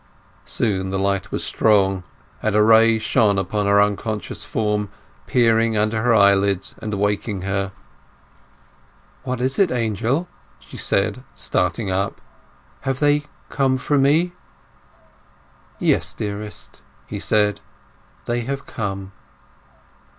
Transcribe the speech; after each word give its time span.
Soon 0.47 0.89
the 0.89 0.97
light 0.97 1.31
was 1.31 1.43
strong, 1.43 2.03
and 2.41 2.55
a 2.55 2.63
ray 2.63 2.97
shone 2.97 3.37
upon 3.37 3.67
her 3.67 3.79
unconscious 3.79 4.43
form, 4.43 4.89
peering 5.27 5.77
under 5.77 6.01
her 6.01 6.15
eyelids 6.15 6.73
and 6.79 6.95
waking 6.95 7.41
her. 7.43 7.71
"What 9.21 9.39
is 9.39 9.59
it, 9.59 9.71
Angel?" 9.71 10.27
she 10.57 10.75
said, 10.75 11.23
starting 11.35 11.91
up. 11.91 12.19
"Have 12.79 12.97
they 12.97 13.25
come 13.49 13.77
for 13.77 13.99
me?" 13.99 14.33
"Yes, 15.77 16.15
dearest," 16.15 16.81
he 17.05 17.19
said. 17.19 17.61
"They 18.25 18.41
have 18.41 18.65
come." 18.65 19.11